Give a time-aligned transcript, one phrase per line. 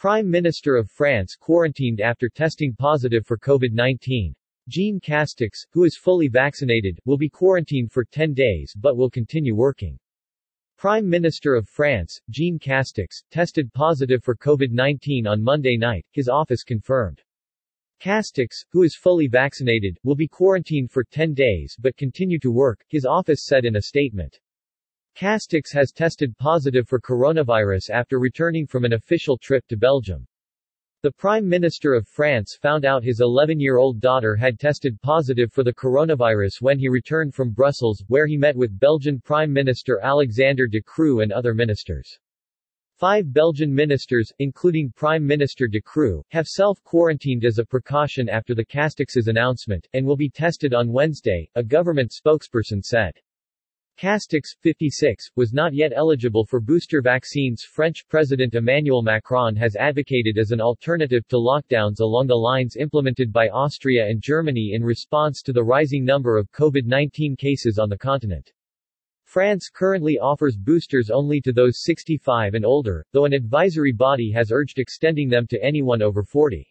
[0.00, 4.32] Prime Minister of France quarantined after testing positive for COVID-19.
[4.66, 9.54] Jean Castex, who is fully vaccinated, will be quarantined for 10 days but will continue
[9.54, 9.98] working.
[10.78, 16.64] Prime Minister of France, Jean Castex, tested positive for COVID-19 on Monday night, his office
[16.64, 17.20] confirmed.
[18.02, 22.82] Castex, who is fully vaccinated, will be quarantined for 10 days but continue to work,
[22.88, 24.40] his office said in a statement.
[25.16, 30.26] Castex has tested positive for coronavirus after returning from an official trip to Belgium.
[31.02, 35.72] The Prime Minister of France found out his 11-year-old daughter had tested positive for the
[35.72, 40.82] coronavirus when he returned from Brussels, where he met with Belgian Prime Minister Alexander De
[40.82, 42.18] Croo and other ministers.
[42.98, 48.66] Five Belgian ministers, including Prime Minister De Croo, have self-quarantined as a precaution after the
[48.66, 53.14] Castex's announcement, and will be tested on Wednesday, a government spokesperson said.
[54.00, 60.38] Castex, 56, was not yet eligible for booster vaccines French President Emmanuel Macron has advocated
[60.38, 65.42] as an alternative to lockdowns along the lines implemented by Austria and Germany in response
[65.42, 68.50] to the rising number of COVID-19 cases on the continent.
[69.24, 74.50] France currently offers boosters only to those 65 and older, though an advisory body has
[74.50, 76.66] urged extending them to anyone over 40.